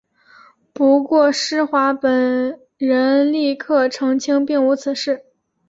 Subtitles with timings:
[0.73, 5.23] 不过施华本人立刻澄清并无此事。